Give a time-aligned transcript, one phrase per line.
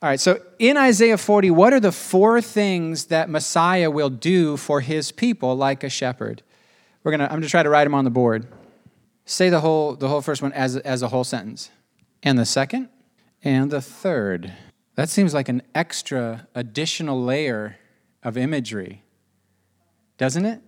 [0.00, 4.56] All right, so in Isaiah 40, what are the four things that Messiah will do
[4.56, 6.42] for his people like a shepherd?
[7.02, 8.46] We're gonna, I'm to try to write them on the board.
[9.24, 11.70] Say the whole, the whole first one as, as a whole sentence.
[12.22, 12.90] And the second,
[13.42, 14.52] and the third.
[14.94, 17.76] That seems like an extra additional layer
[18.22, 19.02] of imagery,
[20.16, 20.60] doesn't it?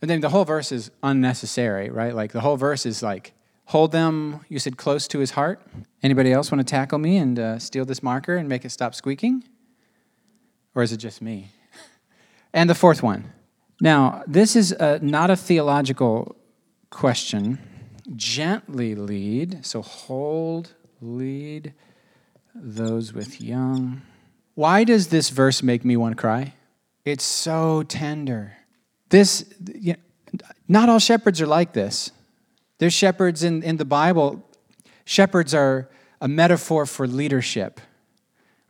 [0.00, 2.14] And then the whole verse is unnecessary, right?
[2.14, 3.32] Like the whole verse is like,
[3.66, 5.60] hold them, you said, close to his heart.
[6.02, 8.94] Anybody else want to tackle me and uh, steal this marker and make it stop
[8.94, 9.44] squeaking?
[10.74, 11.50] Or is it just me?
[12.52, 13.32] and the fourth one.
[13.80, 16.36] Now, this is a, not a theological
[16.90, 17.58] question.
[18.14, 21.74] Gently lead, so hold, lead
[22.54, 24.02] those with young.
[24.54, 26.54] Why does this verse make me want to cry?
[27.04, 28.56] It's so tender.
[29.10, 32.10] This, you know, not all shepherds are like this.
[32.78, 34.44] There's shepherds in, in the Bible.
[35.04, 35.88] Shepherds are
[36.20, 37.80] a metaphor for leadership.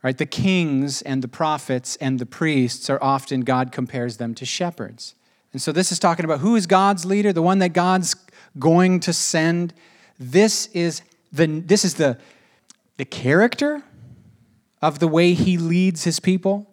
[0.03, 0.17] Right?
[0.17, 5.15] The kings and the prophets and the priests are often, God compares them to shepherds.
[5.53, 8.15] And so this is talking about who is God's leader, the one that God's
[8.59, 9.73] going to send.
[10.19, 11.01] This is
[11.31, 12.17] the, this is the,
[12.97, 13.83] the character
[14.81, 16.67] of the way he leads his people.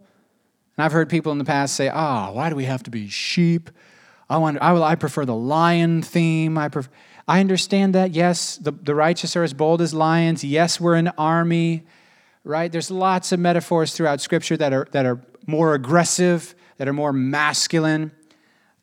[0.77, 2.91] And I've heard people in the past say, "Ah, oh, why do we have to
[2.91, 3.70] be sheep?
[4.28, 6.59] I want, I, will, I prefer the lion theme.
[6.59, 6.91] I, prefer,
[7.27, 8.12] I understand that.
[8.12, 10.44] Yes, the, the righteous are as bold as lions.
[10.44, 11.84] Yes, we're an army,
[12.44, 12.70] right?
[12.70, 17.12] There's lots of metaphors throughout Scripture that are, that are more aggressive, that are more
[17.12, 18.12] masculine.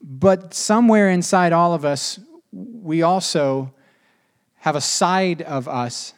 [0.01, 2.19] But somewhere inside all of us,
[2.51, 3.73] we also
[4.55, 6.13] have a side of us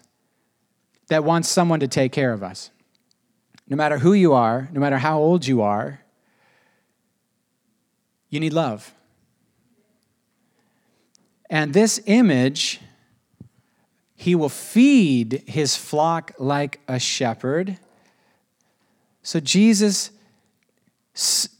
[1.10, 2.72] that wants someone to take care of us.
[3.68, 6.02] No matter who you are, no matter how old you are,
[8.30, 8.94] you need love.
[11.54, 12.82] And this image,
[14.16, 17.78] he will feed his flock like a shepherd.
[19.22, 20.10] So Jesus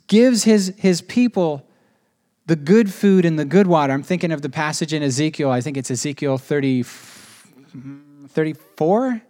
[0.08, 1.68] gives his, his people
[2.48, 3.94] the good food and the good water.
[3.94, 6.82] I'm thinking of the passage in Ezekiel, I think it's Ezekiel 30,
[8.30, 9.22] 34,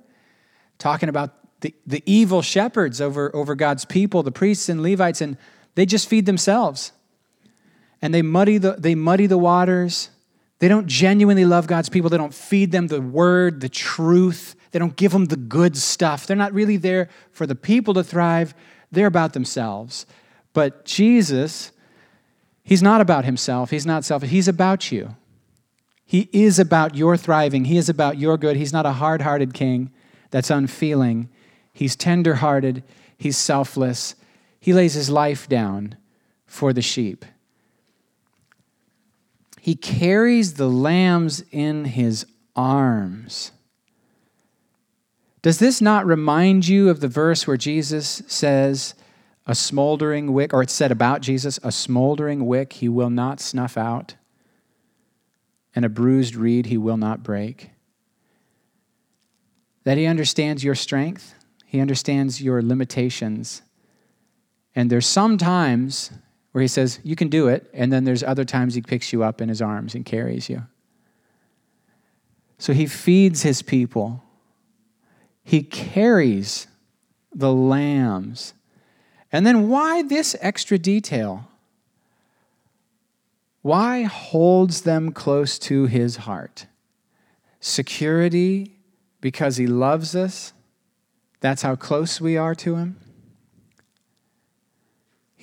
[0.78, 5.36] talking about the, the evil shepherds over, over God's people, the priests and Levites, and
[5.76, 6.94] they just feed themselves.
[8.02, 10.10] And they muddy the, they muddy the waters.
[10.64, 12.10] They don't genuinely love God's people.
[12.10, 14.56] They don't feed them the word, the truth.
[14.72, 16.26] They don't give them the good stuff.
[16.26, 18.56] They're not really there for the people to thrive.
[18.90, 20.06] They're about themselves.
[20.54, 21.74] But Jesus
[22.64, 23.72] He's not about himself.
[23.72, 24.30] He's not selfish.
[24.30, 25.18] He's about you.
[26.06, 27.66] He is about your thriving.
[27.66, 28.56] He is about your good.
[28.56, 29.92] He's not a hard hearted king
[30.32, 31.28] that's unfeeling.
[31.74, 32.84] He's tender hearted.
[33.18, 34.16] He's selfless.
[34.62, 35.98] He lays his life down
[36.46, 37.26] for the sheep.
[39.64, 43.54] He carries the lambs in his arms.
[45.42, 48.94] Does this not remind you of the verse where Jesus says,
[49.48, 53.78] a smoldering wick, or it's said about Jesus, a smoldering wick he will not snuff
[53.78, 54.16] out,
[55.74, 57.70] and a bruised reed he will not break.
[59.86, 61.36] That he understands your strength,
[61.66, 63.62] he understands your limitations.
[64.76, 66.12] And there's some times
[66.54, 69.24] where he says, You can do it, and then there's other times he picks you
[69.24, 70.64] up in his arms and carries you.
[72.58, 74.24] So he feeds his people,
[75.44, 76.68] he carries
[77.36, 78.54] the lambs
[79.34, 81.48] and then why this extra detail?
[83.64, 86.68] Why holds them close to his heart?
[87.60, 88.76] Security
[89.22, 90.54] because he loves us.
[91.40, 92.98] That's how close we are to him.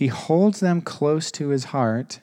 [0.00, 2.20] He holds them close to his heart.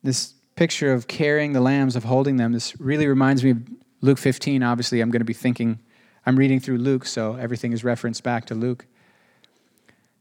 [0.00, 3.58] This picture of carrying the lambs, of holding them, this really reminds me of
[4.00, 4.62] Luke 15.
[4.62, 5.80] Obviously, I'm going to be thinking,
[6.24, 8.86] I'm reading through Luke, so everything is referenced back to Luke.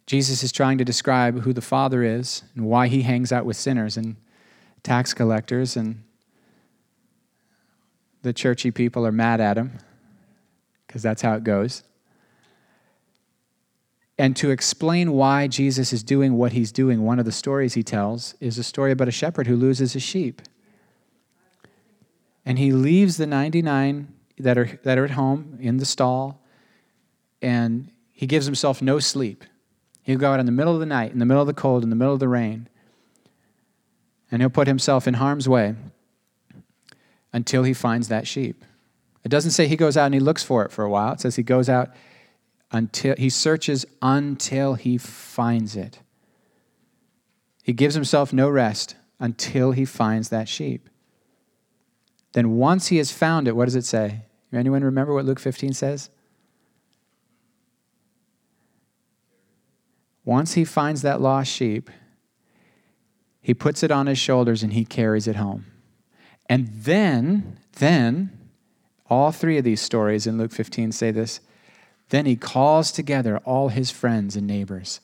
[0.07, 3.56] Jesus is trying to describe who the Father is and why he hangs out with
[3.56, 4.16] sinners and
[4.81, 6.01] tax collectors, and
[8.23, 9.78] the churchy people are mad at him
[10.88, 11.84] because that's how it goes.
[14.19, 17.83] And to explain why Jesus is doing what he's doing, one of the stories he
[17.83, 20.42] tells is a story about a shepherd who loses a sheep.
[22.45, 26.44] And he leaves the 99 that are, that are at home in the stall,
[27.42, 29.45] and he gives himself no sleep.
[30.04, 31.83] He'll go out in the middle of the night, in the middle of the cold,
[31.83, 32.68] in the middle of the rain,
[34.30, 35.75] and he'll put himself in harm's way
[37.31, 38.65] until he finds that sheep.
[39.24, 41.13] It doesn't say he goes out and he looks for it for a while.
[41.13, 41.92] It says he goes out
[42.71, 46.00] until he searches until he finds it.
[47.63, 50.89] He gives himself no rest until he finds that sheep.
[52.33, 54.21] Then once he has found it, what does it say?
[54.54, 56.10] Anyone remember what Luke 15 says?
[60.25, 61.89] Once he finds that lost sheep,
[63.42, 65.65] he puts it on his shoulders and he carries it home.
[66.48, 68.38] And then, then,
[69.10, 71.39] all three of these stories in Luke 15 say this
[72.09, 75.00] then he calls together all his friends and neighbors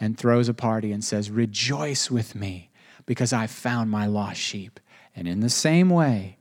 [0.00, 2.70] and throws a party and says, Rejoice with me
[3.06, 4.80] because I found my lost sheep.
[5.14, 6.38] And in the same way,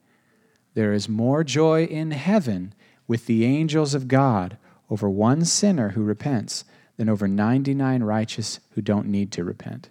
[0.74, 2.74] there is more joy in heaven
[3.08, 4.58] with the angels of God
[4.90, 6.66] over one sinner who repents
[6.98, 9.90] than over 99 righteous who don't need to repent.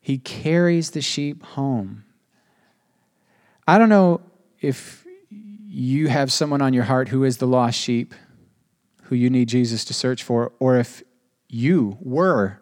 [0.00, 2.04] He carries the sheep home.
[3.68, 4.22] I don't know
[4.60, 5.06] if
[5.72, 8.12] you have someone on your heart who is the lost sheep
[9.04, 11.02] who you need Jesus to search for, or if
[11.48, 12.60] you were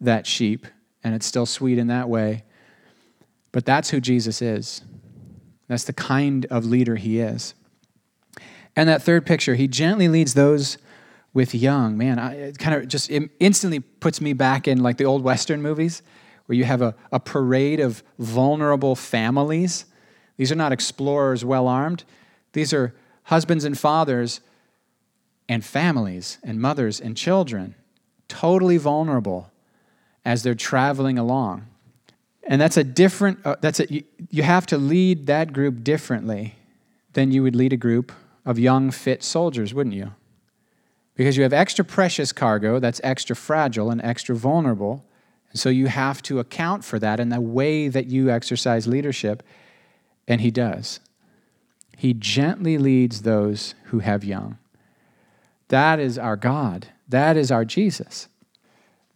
[0.00, 0.66] that sheep
[1.04, 2.44] and it's still sweet in that way.
[3.52, 4.82] But that's who Jesus is.
[5.68, 7.52] That's the kind of leader he is.
[8.74, 10.78] And that third picture, he gently leads those
[11.34, 11.98] with young.
[11.98, 15.60] Man, I, it kind of just instantly puts me back in like the old Western
[15.60, 16.02] movies
[16.46, 19.84] where you have a, a parade of vulnerable families.
[20.38, 22.04] These are not explorers well armed,
[22.52, 24.40] these are husbands and fathers
[25.48, 27.74] and families and mothers and children,
[28.28, 29.50] totally vulnerable
[30.24, 31.66] as they're traveling along.
[32.44, 36.54] And that's a different, uh, that's a, you, you have to lead that group differently
[37.12, 38.12] than you would lead a group
[38.44, 40.12] of young, fit soldiers, wouldn't you?
[41.14, 45.04] Because you have extra precious cargo that's extra fragile and extra vulnerable.
[45.50, 49.42] And so you have to account for that in the way that you exercise leadership.
[50.26, 51.00] And he does.
[51.98, 54.56] He gently leads those who have young.
[55.66, 56.86] That is our God.
[57.08, 58.28] That is our Jesus.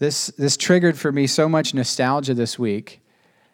[0.01, 2.99] This, this triggered for me so much nostalgia this week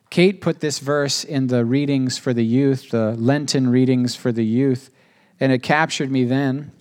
[0.08, 4.44] Kate put this verse in the readings for the youth, the Lenten readings for the
[4.44, 4.88] youth,
[5.38, 6.72] and it captured me then.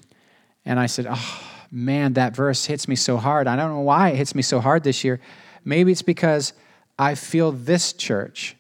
[0.63, 3.45] And I said, Oh, man, that verse hits me so hard.
[3.45, 5.19] I don't know why it hits me so hard this year.
[5.65, 6.53] Maybe it's because
[6.97, 8.55] I feel this church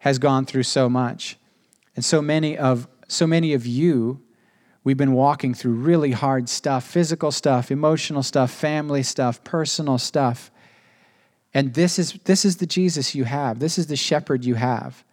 [0.00, 1.38] has gone through so much.
[1.94, 4.22] And so many of so many of you
[4.84, 10.50] we've been walking through really hard stuff, physical stuff, emotional stuff, family stuff, personal stuff.
[11.52, 13.58] And this is, this is the Jesus you have.
[13.58, 15.04] This is the shepherd you have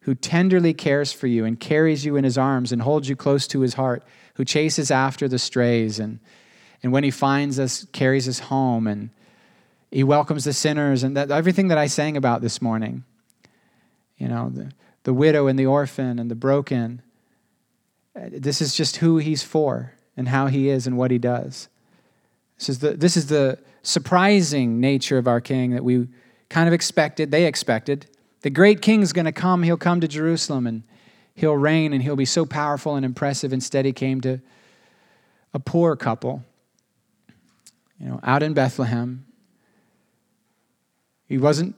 [0.00, 3.46] who tenderly cares for you and carries you in his arms and holds you close
[3.46, 4.02] to his heart,
[4.34, 6.18] who chases after the strays and,
[6.82, 9.10] and when he finds us, carries us home and
[9.92, 13.04] he welcomes the sinners and that, everything that I sang about this morning.
[14.18, 14.72] You know, the,
[15.04, 17.02] the widow and the orphan and the broken.
[18.14, 21.68] This is just who he's for and how he is and what he does.
[22.58, 26.08] This is the, this is the surprising nature of our king that we
[26.48, 28.06] kind of expected, they expected.
[28.42, 29.62] The great king's going to come.
[29.62, 30.82] He'll come to Jerusalem and
[31.34, 33.52] he'll reign and he'll be so powerful and impressive.
[33.52, 34.40] Instead, he came to
[35.54, 36.44] a poor couple,
[37.98, 39.26] you know, out in Bethlehem.
[41.26, 41.76] He wasn't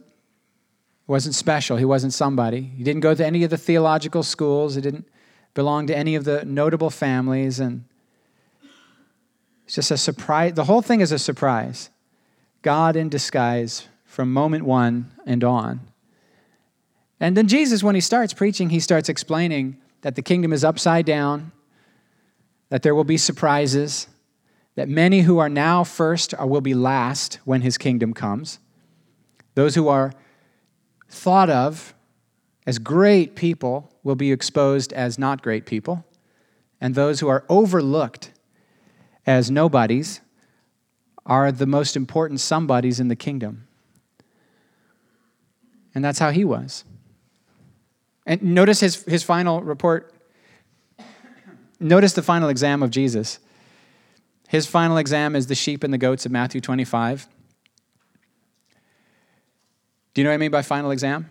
[1.06, 1.76] wasn't special.
[1.76, 2.62] He wasn't somebody.
[2.62, 4.74] He didn't go to any of the theological schools.
[4.74, 5.06] He didn't
[5.54, 7.60] belong to any of the notable families.
[7.60, 7.84] And
[9.64, 10.54] it's just a surprise.
[10.54, 11.90] The whole thing is a surprise.
[12.62, 15.80] God in disguise from moment one and on.
[17.20, 21.06] And then Jesus, when he starts preaching, he starts explaining that the kingdom is upside
[21.06, 21.52] down,
[22.68, 24.08] that there will be surprises,
[24.74, 28.58] that many who are now first will be last when his kingdom comes.
[29.54, 30.12] Those who are
[31.08, 31.94] thought of
[32.66, 36.04] as great people will be exposed as not great people,
[36.80, 38.30] and those who are overlooked
[39.26, 40.20] as nobodies
[41.26, 43.66] are the most important somebodies in the kingdom.
[45.94, 46.84] And that's how he was.
[48.26, 50.12] And notice his, his final report.
[51.78, 53.38] Notice the final exam of Jesus.
[54.48, 57.28] His final exam is the sheep and the goats of Matthew 25.
[60.12, 61.30] Do you know what I mean by final exam?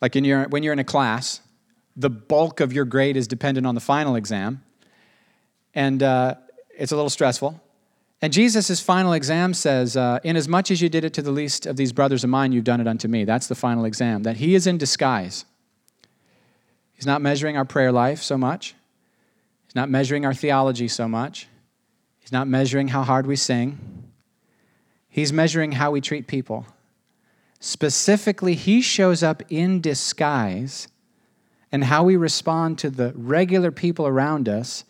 [0.00, 1.40] Like in your, when you're in a class,
[1.96, 4.62] the bulk of your grade is dependent on the final exam.
[5.74, 6.36] And uh,
[6.76, 7.60] it's a little stressful.
[8.20, 11.76] And Jesus' final exam says, uh, Inasmuch as you did it to the least of
[11.76, 13.24] these brothers of mine, you've done it unto me.
[13.24, 15.44] That's the final exam, that he is in disguise.
[16.94, 18.74] He's not measuring our prayer life so much,
[19.66, 21.46] he's not measuring our theology so much,
[22.18, 23.78] he's not measuring how hard we sing.
[25.10, 26.66] He's measuring how we treat people.
[27.60, 30.88] Specifically, he shows up in disguise,
[31.72, 34.84] and how we respond to the regular people around us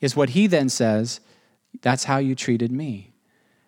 [0.00, 1.20] is what he then says
[1.82, 3.12] that's how you treated me.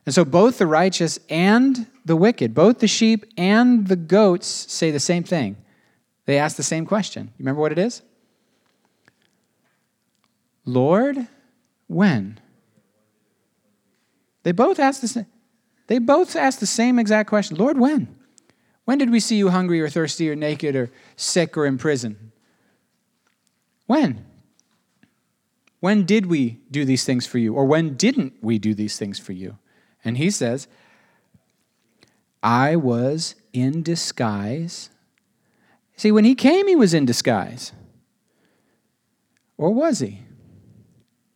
[0.07, 4.91] And so both the righteous and the wicked, both the sheep and the goats say
[4.91, 5.57] the same thing.
[6.25, 7.27] They ask the same question.
[7.27, 8.03] You remember what it is?
[10.65, 11.29] Lord,
[11.87, 12.41] when?
[14.43, 15.27] They both ask the same,
[15.87, 18.20] they both asked the same exact question Lord, when?
[18.91, 22.33] When did we see you hungry or thirsty or naked or sick or in prison?
[23.87, 24.25] When?
[25.79, 27.55] When did we do these things for you?
[27.55, 29.59] Or when didn't we do these things for you?
[30.05, 30.67] And he says,
[32.43, 34.91] I was in disguise.
[35.97, 37.71] See, when he came, he was in disguise.
[39.57, 40.23] Or was he?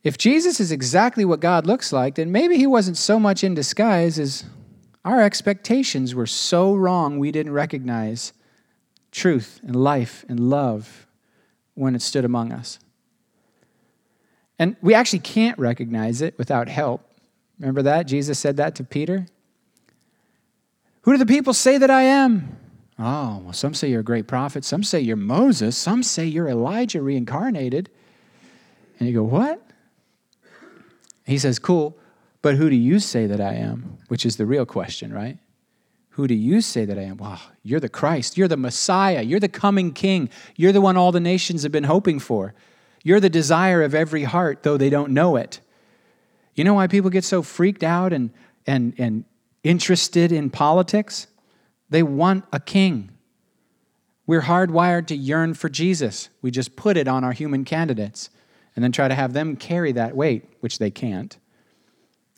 [0.03, 3.53] If Jesus is exactly what God looks like, then maybe he wasn't so much in
[3.53, 4.43] disguise as
[5.05, 8.33] our expectations were so wrong we didn't recognize
[9.11, 11.07] truth and life and love
[11.75, 12.79] when it stood among us.
[14.57, 17.07] And we actually can't recognize it without help.
[17.59, 18.07] Remember that?
[18.07, 19.27] Jesus said that to Peter.
[21.03, 22.57] Who do the people say that I am?
[22.97, 24.65] Oh, well, some say you're a great prophet.
[24.65, 25.77] Some say you're Moses.
[25.77, 27.89] Some say you're Elijah reincarnated.
[28.99, 29.61] And you go, What?
[31.25, 31.97] He says, Cool,
[32.45, 33.97] but who do you say that I am?
[34.07, 35.39] Which is the real question, right?
[36.09, 37.17] Who do you say that I am?
[37.17, 38.37] Wow, you're the Christ.
[38.37, 39.23] You're the Messiah.
[39.23, 40.29] You're the coming King.
[40.55, 42.53] You're the one all the nations have been hoping for.
[43.01, 45.59] You're the desire of every heart, though they don't know it.
[46.53, 48.29] You know why people get so freaked out and,
[48.67, 49.25] and, and
[49.63, 51.25] interested in politics?
[51.89, 53.09] They want a king.
[54.27, 56.29] We're hardwired to yearn for Jesus.
[56.43, 58.29] We just put it on our human candidates
[58.75, 61.39] and then try to have them carry that weight, which they can't.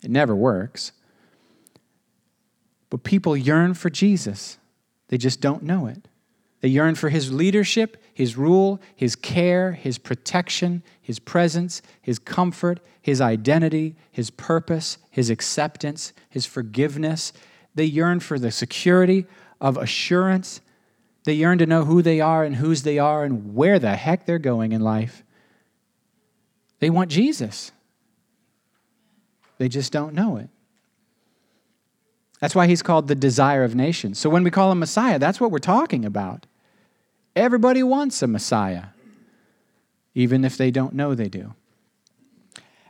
[0.04, 0.92] It never works.
[2.90, 4.58] But people yearn for Jesus,
[5.10, 6.08] they just don't know it.
[6.62, 12.80] They yearn for his leadership, his rule, his care, his protection, his presence, his comfort,
[13.00, 17.32] his identity, his purpose, his acceptance, his forgiveness.
[17.76, 19.28] They yearn for the security
[19.62, 20.62] of assurance.
[21.26, 24.26] They yearn to know who they are and whose they are and where the heck
[24.26, 25.24] they're going in life.
[26.80, 27.72] They want Jesus.
[29.58, 30.50] They just don't know it.
[32.40, 34.20] That's why he's called the desire of nations.
[34.20, 36.46] So when we call him Messiah, that's what we're talking about.
[37.36, 38.86] Everybody wants a Messiah,
[40.14, 41.54] even if they don't know they do.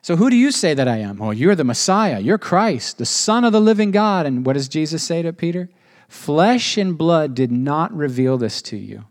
[0.02, 1.22] So who do you say that I am?
[1.22, 2.20] Oh, you're the Messiah.
[2.20, 4.26] You're Christ, the Son of the living God.
[4.26, 5.70] And what does Jesus say to Peter?
[6.08, 9.06] Flesh and blood did not reveal this to you.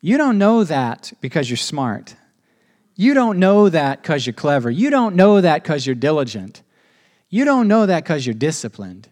[0.00, 2.16] You don't know that because you're smart.
[2.94, 4.70] You don't know that because you're clever.
[4.70, 6.62] You don't know that because you're diligent.
[7.28, 9.08] You don't know that because you're disciplined.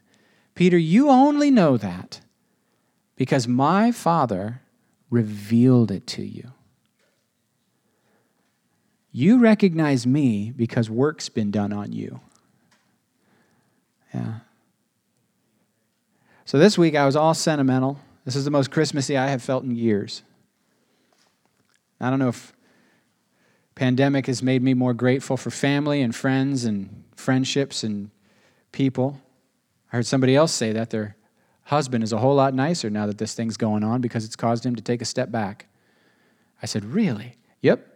[0.54, 2.20] Peter, you only know that
[3.16, 4.60] because my Father
[5.08, 6.52] revealed it to you.
[9.12, 12.20] You recognize me because work's been done on you.
[14.14, 14.40] Yeah.
[16.44, 17.98] So this week I was all sentimental.
[18.24, 20.22] This is the most Christmassy I have felt in years.
[22.00, 22.52] I don't know if
[23.80, 28.10] pandemic has made me more grateful for family and friends and friendships and
[28.72, 29.18] people.
[29.90, 31.16] I heard somebody else say that their
[31.62, 34.66] husband is a whole lot nicer now that this thing's going on because it's caused
[34.66, 35.66] him to take a step back.
[36.62, 37.36] I said, Really?
[37.62, 37.86] Yep.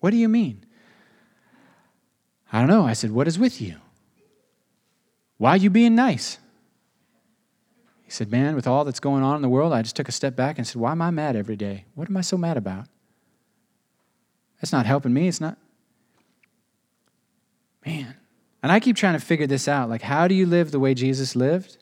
[0.00, 0.64] What do you mean?
[2.50, 2.86] I don't know.
[2.86, 3.76] I said, What is with you?
[5.36, 6.38] Why are you being nice?
[8.02, 10.12] He said, Man, with all that's going on in the world, I just took a
[10.12, 11.84] step back and said, Why am I mad every day?
[11.94, 12.86] What am I so mad about?
[14.60, 15.28] That's not helping me.
[15.28, 15.58] It's not.
[17.84, 18.16] Man.
[18.62, 19.88] And I keep trying to figure this out.
[19.88, 21.78] Like, how do you live the way Jesus lived?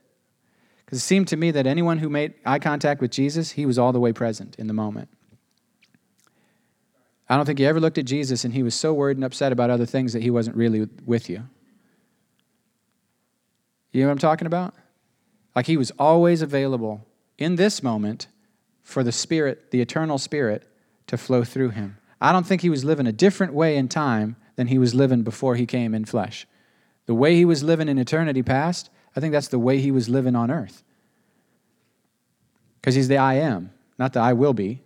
[0.84, 3.78] Because it seemed to me that anyone who made eye contact with Jesus, he was
[3.78, 5.08] all the way present in the moment.
[7.28, 9.50] I don't think you ever looked at Jesus and he was so worried and upset
[9.50, 11.44] about other things that he wasn't really with you.
[13.92, 14.74] You know what I'm talking about?
[15.56, 17.06] Like he was always available
[17.38, 18.26] in this moment
[18.82, 20.68] for the Spirit, the eternal Spirit,
[21.06, 21.96] to flow through him.
[22.24, 25.24] I don't think he was living a different way in time than he was living
[25.24, 26.46] before he came in flesh.
[27.04, 30.08] The way he was living in eternity past, I think that's the way he was
[30.08, 30.82] living on earth.
[32.80, 34.80] Because he's the I am, not the I will be.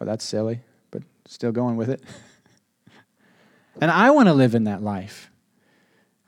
[0.00, 0.58] Well, that's silly,
[0.90, 2.02] but still going with it.
[3.80, 5.30] and I want to live in that life.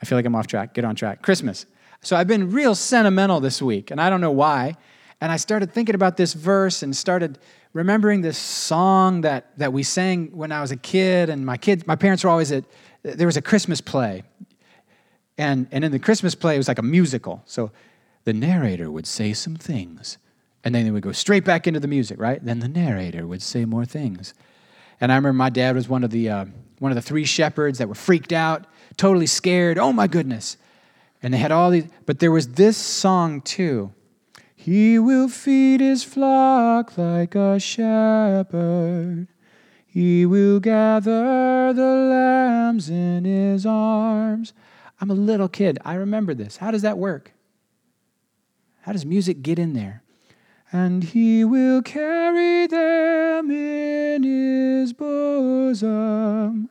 [0.00, 0.72] I feel like I'm off track.
[0.72, 1.22] Get on track.
[1.22, 1.66] Christmas.
[2.00, 4.76] So I've been real sentimental this week, and I don't know why.
[5.20, 7.40] And I started thinking about this verse and started
[7.72, 11.86] remembering this song that, that we sang when I was a kid, and my kids,
[11.86, 12.64] my parents were always at,
[13.02, 14.22] there was a Christmas play.
[15.38, 17.42] And, and in the Christmas play, it was like a musical.
[17.46, 17.70] So
[18.24, 20.18] the narrator would say some things,
[20.62, 22.44] and then they would go straight back into the music, right?
[22.44, 24.34] Then the narrator would say more things.
[25.00, 26.44] And I remember my dad was one of the, uh,
[26.78, 29.78] one of the three shepherds that were freaked out, totally scared.
[29.78, 30.56] Oh my goodness.
[31.22, 33.92] And they had all these, but there was this song too.
[34.64, 39.26] He will feed his flock like a shepherd.
[39.84, 44.52] He will gather the lambs in his arms.
[45.00, 45.80] I'm a little kid.
[45.84, 46.58] I remember this.
[46.58, 47.32] How does that work?
[48.82, 50.04] How does music get in there?
[50.70, 56.70] And he will carry them in his bosom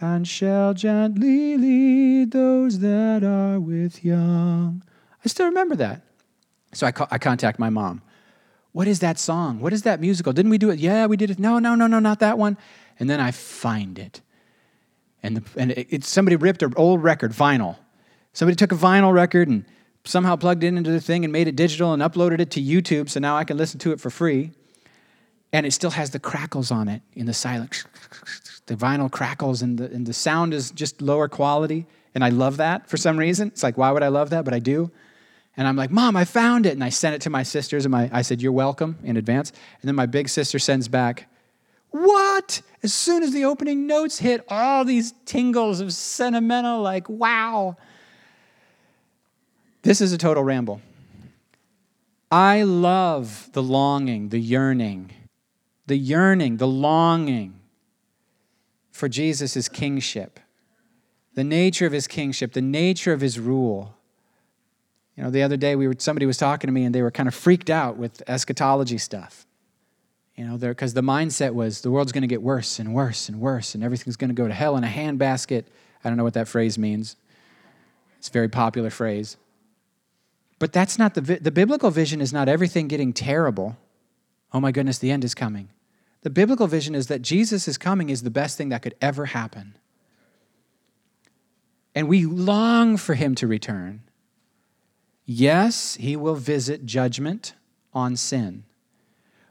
[0.00, 4.82] and shall gently lead those that are with young.
[5.22, 6.07] I still remember that.
[6.78, 8.02] So I, I contact my mom.
[8.70, 9.58] What is that song?
[9.58, 10.32] What is that musical?
[10.32, 10.78] Didn't we do it?
[10.78, 11.40] Yeah, we did it.
[11.40, 12.56] No, no, no, no, not that one.
[13.00, 14.20] And then I find it.
[15.20, 17.78] And, the, and it, it, somebody ripped an old record, vinyl.
[18.32, 19.64] Somebody took a vinyl record and
[20.04, 23.10] somehow plugged it into the thing and made it digital and uploaded it to YouTube
[23.10, 24.52] so now I can listen to it for free.
[25.52, 27.86] And it still has the crackles on it in the silence.
[28.66, 31.86] The vinyl crackles and the, and the sound is just lower quality.
[32.14, 33.48] And I love that for some reason.
[33.48, 34.44] It's like, why would I love that?
[34.44, 34.92] But I do.
[35.58, 36.72] And I'm like, Mom, I found it.
[36.72, 39.50] And I sent it to my sisters, and my, I said, You're welcome in advance.
[39.82, 41.28] And then my big sister sends back,
[41.90, 42.62] What?
[42.84, 47.76] As soon as the opening notes hit, all these tingles of sentimental, like, wow.
[49.82, 50.80] This is a total ramble.
[52.30, 55.10] I love the longing, the yearning,
[55.86, 57.58] the yearning, the longing
[58.92, 60.38] for Jesus' kingship,
[61.34, 63.97] the nature of his kingship, the nature of his rule.
[65.18, 67.10] You know, the other day we were, somebody was talking to me and they were
[67.10, 69.46] kind of freaked out with eschatology stuff.
[70.36, 73.40] You know, because the mindset was the world's going to get worse and worse and
[73.40, 75.64] worse and everything's going to go to hell in a handbasket.
[76.04, 77.16] I don't know what that phrase means.
[78.18, 79.36] It's a very popular phrase.
[80.60, 83.76] But that's not the, the biblical vision is not everything getting terrible.
[84.52, 85.68] Oh my goodness, the end is coming.
[86.22, 89.26] The biblical vision is that Jesus is coming is the best thing that could ever
[89.26, 89.74] happen.
[91.92, 94.02] And we long for him to return.
[95.30, 97.52] Yes, he will visit judgment
[97.92, 98.64] on sin,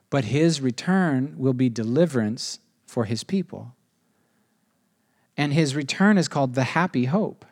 [0.09, 2.57] but his return will be deliverance
[2.87, 3.75] for his people.
[5.37, 7.45] And his return is called the happy hope.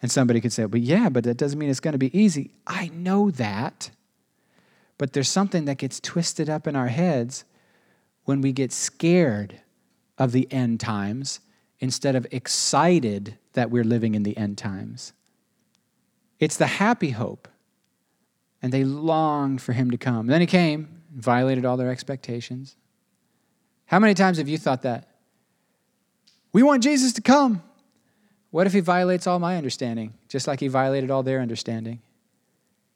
[0.00, 2.52] And somebody could say, but yeah, but that doesn't mean it's going to be easy.
[2.68, 3.90] I know that.
[4.98, 7.44] But there's something that gets twisted up in our heads
[8.26, 9.60] when we get scared
[10.18, 11.40] of the end times
[11.80, 15.12] instead of excited that we're living in the end times.
[16.38, 17.48] It's the happy hope.
[18.62, 20.20] And they longed for him to come.
[20.20, 22.76] And then he came, violated all their expectations.
[23.86, 25.08] How many times have you thought that?
[26.52, 27.62] We want Jesus to come.
[28.50, 32.00] What if he violates all my understanding, just like he violated all their understanding?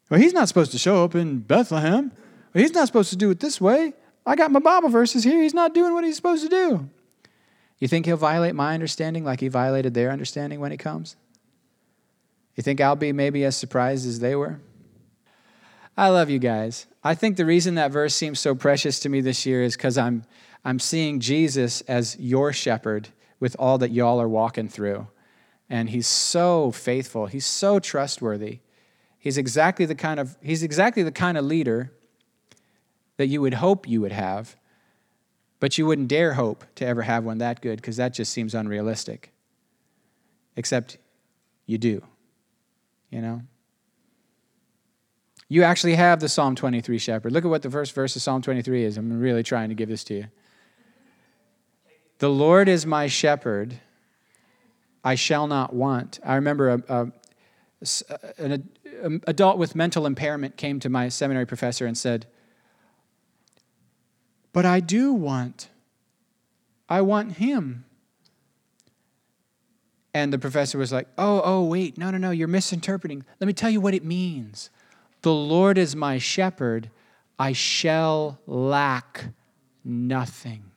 [0.08, 2.10] Well, he's not supposed to show up in Bethlehem.
[2.52, 3.92] Well, he's not supposed to do it this way.
[4.26, 5.42] I got my Bible verses here.
[5.42, 6.88] He's not doing what he's supposed to do.
[7.78, 11.16] You think he'll violate my understanding like he violated their understanding when he comes?
[12.60, 14.60] You think I'll be maybe as surprised as they were?
[15.96, 16.86] I love you guys.
[17.02, 19.96] I think the reason that verse seems so precious to me this year is because
[19.96, 20.24] I'm,
[20.62, 25.08] I'm seeing Jesus as your shepherd with all that y'all are walking through.
[25.70, 28.58] And he's so faithful, he's so trustworthy.
[29.18, 31.90] He's exactly the kind of, he's exactly the kind of leader
[33.16, 34.54] that you would hope you would have,
[35.60, 38.54] but you wouldn't dare hope to ever have one that good because that just seems
[38.54, 39.32] unrealistic.
[40.56, 40.98] Except
[41.64, 42.02] you do
[43.10, 43.42] you know?
[45.48, 47.32] You actually have the Psalm 23 shepherd.
[47.32, 48.96] Look at what the first verse of Psalm 23 is.
[48.96, 50.26] I'm really trying to give this to you.
[52.18, 53.80] The Lord is my shepherd,
[55.02, 56.20] I shall not want.
[56.24, 57.12] I remember a, a,
[58.38, 58.68] an
[59.02, 62.26] um, adult with mental impairment came to my seminary professor and said,
[64.52, 65.68] But I do want.
[66.88, 67.86] I want him.
[70.12, 73.24] And the professor was like, Oh, oh, wait, no, no, no, you're misinterpreting.
[73.38, 74.70] Let me tell you what it means.
[75.22, 76.90] The Lord is my shepherd,
[77.38, 79.26] I shall lack
[79.84, 80.69] nothing.